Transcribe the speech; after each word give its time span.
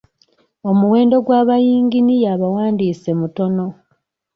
Omuwendo 0.69 1.15
gwa 1.25 1.41
bayinginiya 1.47 2.27
abawandiise 2.35 3.09
mutono. 3.19 3.65